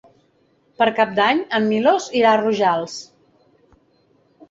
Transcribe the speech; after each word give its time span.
Per 0.81 0.87
Cap 1.01 1.11
d'Any 1.19 1.43
en 1.59 1.69
Milos 1.73 2.09
irà 2.23 2.33
a 2.35 2.43
Rojals. 2.43 3.01